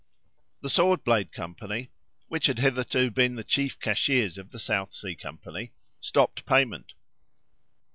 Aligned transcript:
The 0.61 0.69
Sword 0.71 1.03
blade 1.03 1.31
company, 1.31 1.91
who 2.27 2.33
had 2.41 2.57
hitherto 2.57 3.11
been 3.11 3.35
the 3.35 3.43
chief 3.43 3.79
cashiers 3.79 4.39
of 4.39 4.49
the 4.49 4.57
South 4.57 4.95
Sea 4.95 5.13
company, 5.13 5.73
stopped 6.01 6.43
payment. 6.43 6.95